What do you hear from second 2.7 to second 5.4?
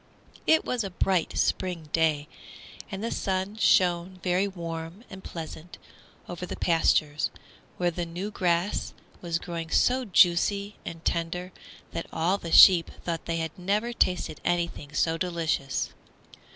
and the sun shone very warm and